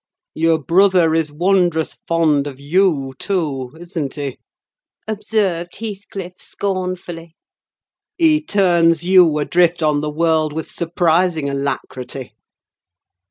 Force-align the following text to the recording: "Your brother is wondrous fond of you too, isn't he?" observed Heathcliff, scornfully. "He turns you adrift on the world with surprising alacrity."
"Your 0.33 0.57
brother 0.57 1.13
is 1.13 1.31
wondrous 1.31 1.99
fond 2.07 2.47
of 2.47 2.59
you 2.59 3.13
too, 3.19 3.71
isn't 3.79 4.15
he?" 4.15 4.39
observed 5.07 5.75
Heathcliff, 5.75 6.41
scornfully. 6.41 7.35
"He 8.17 8.41
turns 8.41 9.03
you 9.03 9.37
adrift 9.37 9.83
on 9.83 10.01
the 10.01 10.09
world 10.09 10.53
with 10.53 10.71
surprising 10.71 11.51
alacrity." 11.51 12.33